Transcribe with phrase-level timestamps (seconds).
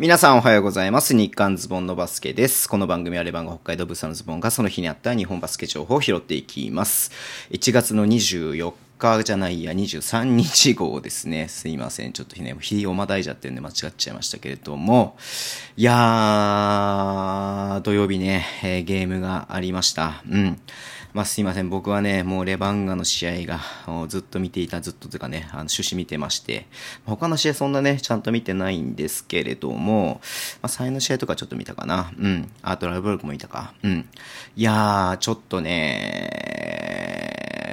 [0.00, 1.12] 皆さんおはようございます。
[1.12, 2.68] 日刊ズボンのバスケです。
[2.68, 7.10] この番組はレバンが北海道ブーのズボンがその日にあった日本バスケ情報を拾っていきます。
[7.50, 11.48] 1月の24日じゃないや、23日号ですね。
[11.48, 12.12] すいません。
[12.12, 15.16] ちょっとね、日をまたいじゃってるんで間違っちゃいましたけれども。
[15.76, 15.96] いやー、
[17.88, 20.22] 土曜日ね、えーゲームがありました。
[20.28, 20.60] うん。
[21.14, 21.70] まあ、すいません。
[21.70, 23.60] 僕はね、もうレバンガの試合が
[24.08, 26.66] ずっと見ていた、ずっとというかね、あの、趣旨見てまして、
[27.06, 30.20] 他の試合そんなね、ちゃんと見てないんですけれども、
[30.60, 32.12] まあ、最の試合とかちょっと見たかな。
[32.18, 32.50] うん。
[32.60, 33.72] アートラブブルクも見たか。
[33.82, 34.06] うん。
[34.54, 36.47] いやー、ちょっとね、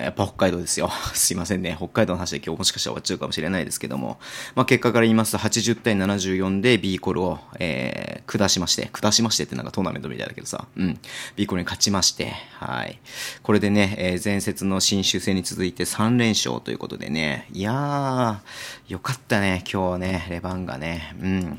[0.06, 0.90] やっぱ北海道ですよ。
[1.14, 1.76] すいませんね。
[1.78, 4.20] 北海道の話で今日もしかしたら終わっちゃうかもしれないですけども。
[4.56, 11.00] まあ、結果から言いますと80対74で B コルを、えー、下しまして、下しましてってなんかトーナメントみたいだけどさ、うん。
[11.36, 13.00] B コルに勝ちまして、はい。
[13.42, 21.58] これでね、えー前節の新州戦に続いて3連勝ということでね、いやー、よかったね、今日ね、レバンがね、うん。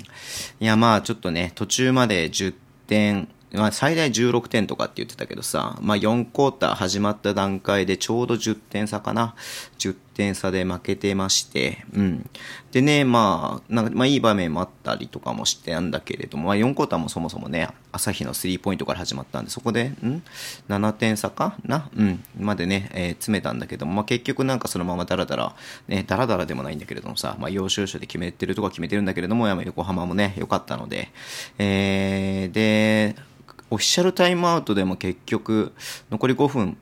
[0.61, 2.55] いや、まあ、ちょっとね、途中まで10
[2.87, 9.35] 点、まあ、最大16点とかって言ってたけどさ、まあ、4クォーター始まった段階でちょうど10点差かな。
[9.79, 12.31] 10点差で負けてまして、うん。
[12.73, 20.23] でね、まあ、なんか、まあ、いい場面もあったりとかもしてたんだけれども、まあ、4クォーターもそもそもね、朝日のスリーポイントから始まったんで、そこで、ん
[20.69, 21.91] ?7 点差かな？
[21.95, 22.25] うん。
[22.39, 25.55] までね、えー詰めたんだけども、まあ、結局なんかそのままダラダラ、
[25.89, 31.11] ね、ダラダラでもないんだけれどもさ、まあ、要所要所で決めてるとこは決めてるんだけれども、や横浜もね、良かったので、
[31.59, 33.17] えー、で、
[33.71, 35.73] オフィシャルタイムアウトでも結局、
[36.11, 36.77] 残り5分、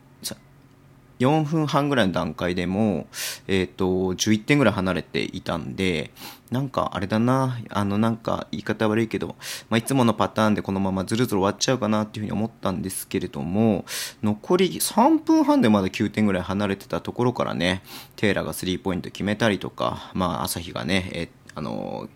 [1.18, 3.06] 4分半ぐらいの段階でも、
[3.46, 6.10] えっ、と、11点ぐらい離れていたんで、
[6.50, 9.36] なんかあれだな、あのなんか言い方悪いけど、
[9.70, 13.84] まあ、いつものパターンでこのままずるずる終わっちゃうかなっていうふうに思ったんですけれども、
[14.22, 17.82] 残り3分半でまだ9点ぐらい離れてたところからね、
[18.16, 22.08] テイラーがスリーポイント決めたりとか、まあ朝日がね、えあの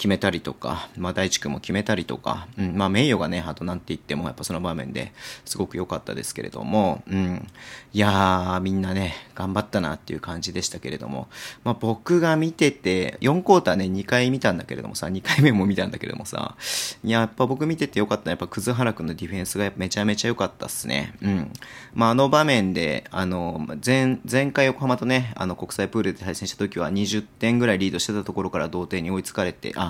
[0.00, 5.12] 決めたりとか、まあ、大地君も決めたりとか、うん、まあ、名誉がね、あとなんて言っても、やっぱその場面で
[5.44, 7.46] すごく良かったですけれども、うん。
[7.92, 11.28] いやー、みんなね、頑張ったなっていう感じでしたけれども、
[11.64, 16.56] まあ、僕が見てて、4クォーターね、2回見たんだけれどもさ、2回目も見たんだけれどもさ、
[17.04, 21.12] いや、やっぱ僕見てて良かったのは、やっぱ葛原君のディフェンスがめちゃめちゃ良かったっすね。
[21.20, 21.52] うん。
[21.92, 29.89] まあ、あの場面で、あの、前、前回横浜とね、あの、国際プールで対戦した時は20点ぐらいリードしてたところから同点に追いつかれて、あ、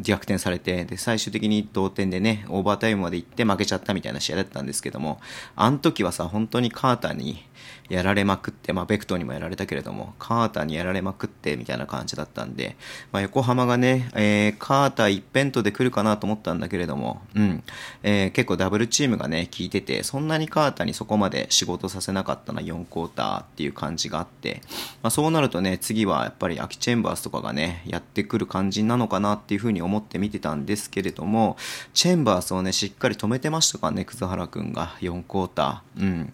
[0.00, 5.20] 逆転されて、で、最終的に同点でね、オーバータイムまで行って負けちゃったみたいな試合だったんですけども、
[5.56, 7.44] あの時はさ、本当にカーターに
[7.90, 12.76] やられまくって、まあ、ベクトーにもやられたけれども、カーターにやられまくってみたいな感じだったんで、
[13.10, 17.62] まあ、横浜がね、えー、カーター一辺倒で来るかなと思ったんだけれども、うん、
[18.02, 24.62] えー結構ダブルチームがね、効いてて、そんなにカーターにそこまで仕事させなかったな、4クォーターっていう感じがあって、
[25.02, 31.56] まあ、そうなるとね、次はやっぱりアキチェンバースとかがね、やってくる感じなのかなっていうふうに思って見てたんですけれども、
[31.94, 36.02] チェンバースをね、しっかり止めてましたからね、葛原くんが4クォーター。
[36.02, 36.32] うん。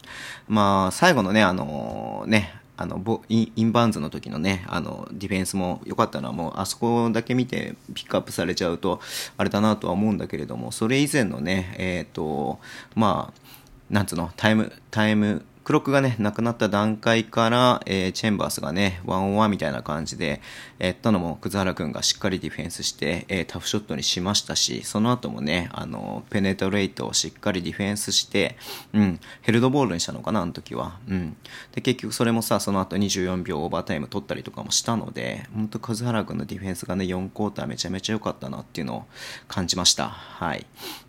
[0.49, 9.01] まあ、最後のね、あのね、あの、ボインバウンズの時のね、あの、ディフェンスも良かったのはもう、あそこだけ見てピックアップされちゃうと、
[9.37, 12.59] あれだなとは思うんだけれども、それ以前のね、えっ、と、
[12.95, 13.47] まあ、
[13.91, 20.41] なんつうの、タイム、タイム、クロックがね、なくなった段階から、えーチェンバースがね、ワンオンワンみたいな感じで、
[20.78, 28.56] やったのも、葛原くんがしっかりディフェンスして、えータフショットにしましたし、その後もね、あの、ペネトレイトをしっかりディフェンスして、
[28.93, 31.00] うん、ヘルドボールにしたのかな、あの時は。
[31.09, 31.37] うん。
[31.72, 39.05] で、結局それもさ、その後24秒オーバータイム取ったりとかもしたので、本当葛原くんのディフェンスがね、4クォーターめちゃめちゃ良かったなっていうのを
[39.49, 40.10] 感じました。
[40.10, 40.65] はい。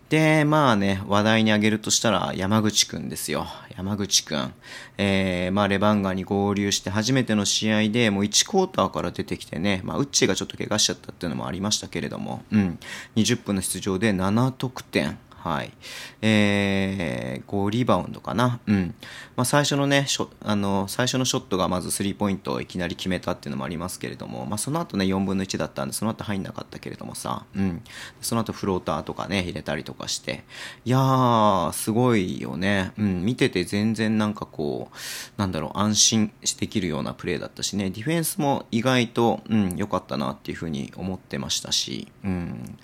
[0.08, 3.46] で、まあね、話題に挙げるとしたら、山口くんですよ。
[3.76, 4.54] 山口くん。
[4.96, 12.78] えー、まあ、レバンガーに合流して初めての試合で、もう1クォーターから出てきてね、まあ、ウッチーがちょっと怪我しちゃったっていうのもありましたけれども、うん。
[13.16, 15.18] 20分の出場で7得点。
[15.38, 15.72] はい。
[16.20, 18.58] えー、5リバウンドかな。
[18.66, 18.94] うん。
[19.36, 27.82] まあ、最初のね、ショあの、最初のショットがまずスリーポイントをいきなり決めたっていうのもありますけれども、まあ、その後ね、4分の1だったんで、その後入んなかったけれどもさ、うん。
[28.20, 30.42] その後フローターとかね、入れたりとかして、
[30.84, 32.92] いやー、すごいよね。
[32.98, 33.24] うん。
[33.24, 34.96] 見てて全然なんかこう、
[35.36, 42.76] なんだろう、安心できるようなプレーだったしね、ディフェンスも意外と、うん、良かったなっていうふうに思ってましたし、うん。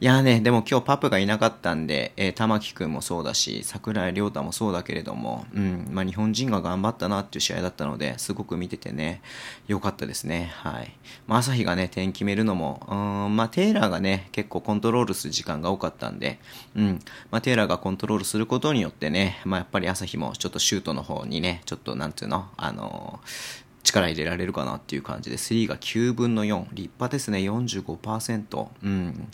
[0.00, 9.22] いやーね、でも今日パプがいなかったんで、でえー玉木くんもそうだし、桜井亮太もそうだけれども、うん、まあ日本人が頑張ったなっていう試合だったので、すごく見ててね、
[9.66, 10.52] 良かったですね。
[10.56, 10.92] はい。
[11.26, 12.94] まあ朝日がね、点決めるのも、う
[13.30, 16.38] ん、まあテイラーがね、結構コントロールする時間が多かったんで、
[16.74, 17.00] うん、
[17.30, 26.66] まあテイラーがコントロールすることによってね、まあやっぱり朝日もちょっとシュートの方にね、ちょっとなんていうの、あのー力入れられるかなっていう感じで、3が9分の4。
[26.72, 28.68] 立派ですね、45%。
[28.82, 29.28] うん。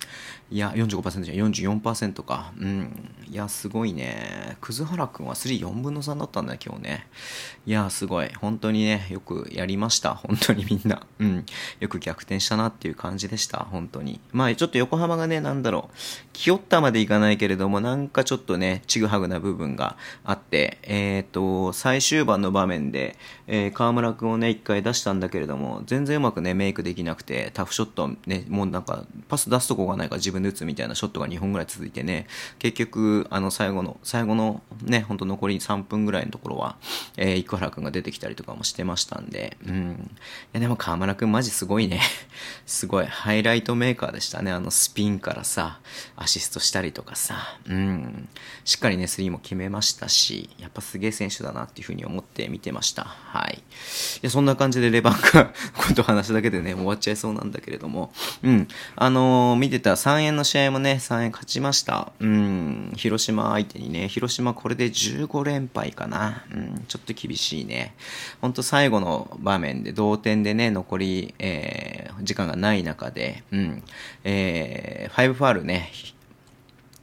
[0.50, 2.52] いや、45%じゃ44%か。
[2.58, 3.10] うん。
[3.30, 4.58] いや、すごいね。
[4.60, 7.06] 葛原くんは3、4分の3だったんだよ、今日ね。
[7.64, 8.28] いや、すごい。
[8.34, 10.14] 本当にね、よくやりました。
[10.14, 11.06] 本当にみんな。
[11.18, 11.46] うん。
[11.80, 13.66] よく逆転したなっていう感じでした。
[13.70, 14.20] 本当に。
[14.32, 15.96] まあ、ちょっと横浜がね、なんだろう。
[16.34, 23.16] 気負ったまでいかないけれども、なんかちょっとね、ちぐはぐな部分があって、えっ、ー、と、最終盤の場面で、
[23.46, 32.26] えー、河村くんをね、ね一回出したんだけれども、全然うまくね、メイクできなくて、タフショットね、もうなんか、パス出すとこがないから自分で打つみたいなショットが2本ぐらい続いてね、
[32.58, 36.76] 結局、あの、最後の、最後のね、ほんと残り3分ぐらいのところは、
[37.16, 40.10] えー、生原くんが出てきたりとかもしてましたんで、うん。
[40.10, 40.16] い
[40.52, 42.00] や、でも河村くんマジすごいね。
[42.66, 44.50] すごい、ハイライトメーカーでしたね。
[44.50, 45.80] あの、スピンからさ、
[46.16, 48.28] アシストしたりとかさ、うん。
[48.64, 53.04] しっかりね、スリーも決めましたし、やっぱすげえ選手だなっていうふうに思って見てました。
[53.04, 53.58] はい。
[53.58, 53.62] い
[54.22, 55.52] や、そんな感じでレバンガこ
[55.94, 58.12] と話すだけでね、終わっちゃいそうなんだけれども、
[58.42, 58.68] うん。
[58.96, 62.12] あのー、見てた3円の試合もね、3円勝ちました。
[62.18, 62.92] うん。
[62.96, 66.44] 広島相手にね、広島これで15連敗かな。
[66.50, 66.84] うん。
[66.88, 67.94] ちょっと厳しいね。
[68.40, 73.82] ほんと最後の場面で同点でね、残り、えー、時間がない中で、うん。
[74.24, 75.90] えー、5ファールね、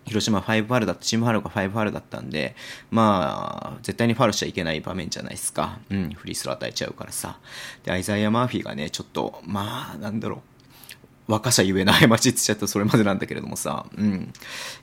[0.10, 2.56] 広島5ファールだった、チームファールが5ファールだったんで、
[2.92, 5.80] まあ、絶対にファールしちゃいけない場面じゃないですか。
[5.90, 7.38] うん、フリースロー与えちゃうからさ。
[7.84, 10.59] で、アイザイア・マーフィーがね、ちょっと、まあ、なんだろう。
[11.30, 14.34] 若さゆえの過ちってちゃったそれまでなんだけれどもさ、うん。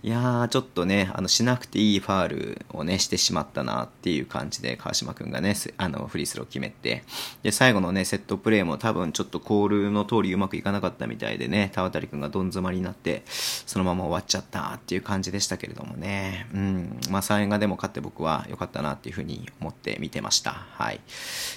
[0.04, 7.02] いやー、ちょっとね、あの、しなくていいファールをね、してしまったなっていう感じで、川島くんがね、あの、フリースロー決めて、
[7.42, 17.00] で、最後のね、セットプレーも多分ちょっとコールの通りうまくいかなかったみたいでね、田渡くんがどん詰まりになって、そのまま終わっちゃったっていう感じでしたけれどもね、うん。
[17.10, 20.52] まあ、3円がでも勝って僕は良かったなっていうふうに思って見てました。
[20.52, 20.96] はい。
[20.96, 21.00] い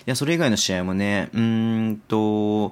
[0.08, 2.72] や、それ以外の試合もね、うーんと、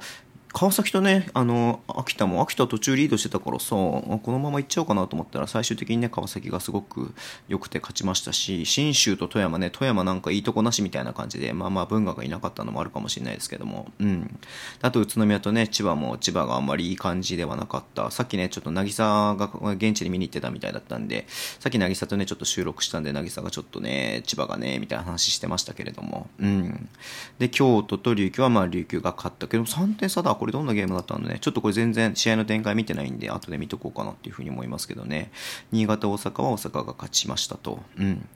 [0.59, 7.13] 川崎とね、あの、秋田も、秋田途中リードしてたからさ、このまま行っちゃおうかなと思ったら、最終的にね、川崎がすごく
[7.47, 14.39] 良くて勝ちましたし、信州と富山ね、富山なんかいいとこなしみたいな感じで、まあまあ文化がいなかったのもあるかもしれないですけども、うん。
[14.81, 18.09] あと宇都宮とね、千葉も、千葉があんまりいい感じではなかった。
[18.09, 21.27] さっきね、ちょっと渚が現地で見に行ってたみたいだったんで、
[21.59, 26.89] さっき渚とね、ちょっと収録したんで、渚がちょっとね、千葉がね、みたいな話してましたけれども、うん。
[27.37, 35.31] で、京都と琉球はまあ琉球が勝ったけど、3点差だ、これどんなゲームだったんでね、ちょっとこれ全然試合の展開見てないんで、後で見とこうかなっていうふうに思いますけどね。
[35.71, 37.81] 新潟、大阪は大阪が勝ちましたと。
[37.97, 38.27] うん。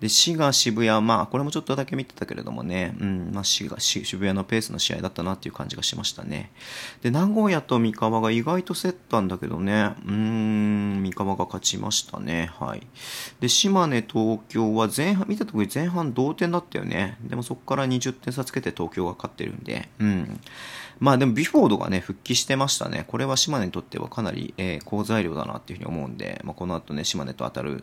[0.00, 6.52] で、滋賀、渋谷、まあ、これもちょっとだけ見てたけれどもね、うん、まあ、滋賀、渋谷のペースの試合だったなっていう感じがしましたね。
[7.02, 12.50] で、名古屋と三河が意外と競ったんだけどね、うん、三河が勝ちましたね。
[12.60, 12.86] はい。
[13.40, 17.18] で、島根、東京は前半、見たとこ前半同点だったよね。
[17.22, 20.40] でもそこから20点差つけて東京が勝ってるんで、うん。
[21.00, 23.04] まあでもビフォードがね、復帰してましたね。
[23.08, 27.82] これは島根にとってはかなり、えー、好材料だなっていうふうに思うんで、まあ、この後ね、島根と当たる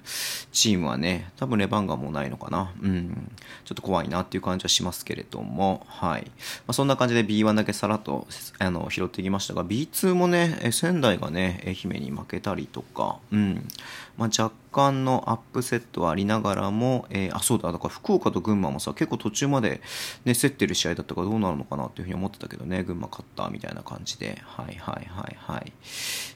[0.52, 2.72] チームはね、多分レバンガもないのかな。
[2.82, 3.32] うん。
[3.66, 6.26] ちょっと怖いなっていう感じはしますけれども、はい。
[6.26, 6.32] ま
[6.68, 8.28] あ、そんな感じで B1 だけさらっと、
[8.60, 13.68] あの、拾ってきましたが、B2 もね、仙台がね、愛媛に負けたりとか、うん。
[14.18, 19.80] まあ、若干のアップセットはありながらも、えー、あ、そうだ、だから福岡と群馬もさ、結構途中まで
[20.26, 25.72] ね、競ってる試合だったからどうなるのかなっていうふうに思ってたけどね、群馬勝ったみたいな感じで、はいはいはいはい。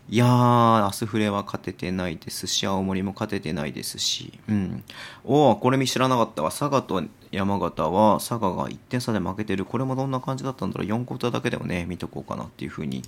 [0.07, 4.83] いやー、アスフレは勝ててないですし、青森も勝ててないですし、うん。
[5.25, 6.49] おー、これ見知らなかったわ。
[6.49, 9.65] 佐賀と山形は、佐賀が1点差で負けてる。
[9.65, 10.87] これもどんな感じだったんだろう。
[10.87, 13.03] 4クォーターだけでもね、見とこうかなっていうふうに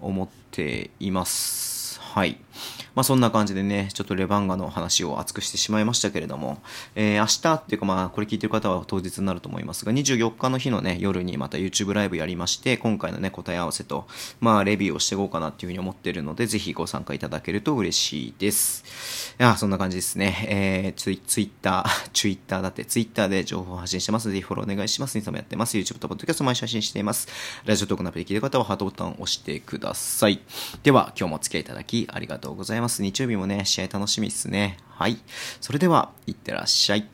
[0.00, 2.00] 思っています。
[2.00, 2.38] はい。
[2.94, 6.58] まあそんな感じでね、ちょっとレバンガの話を熱くしてしまいましたけれども、
[6.94, 14.06] えー、明日っていうかまあこれ聞いてる方は当日になると思いますが、24日の日のね、夜にまた YouTube ライブやりまして、今回のね、答え合わせと、
[14.40, 19.34] まあレビューをしていこうかなっていうふうに思ってるので、ぜひご参加いただけると嬉しいです。
[19.38, 20.46] いや、そんな感じですね。
[20.48, 24.30] えー、ツイツイッター、 ツイッターだって、ツイッターで情報を発信してます。
[24.30, 25.16] ぜひフォローお願いします。
[25.16, 25.76] インスタもやってます。
[25.76, 27.28] YouTube と Podcast 毎週配信しています。
[27.64, 30.40] ラジオトークのアプリ聞いてる方はハートボタンを押してください。
[30.82, 33.02] では、今日もお付き合いいただきありがとうございます。
[33.02, 34.76] 日曜日もね、試合楽しみっすね。
[34.90, 35.18] はい。
[35.60, 37.13] それでは、いってらっしゃい。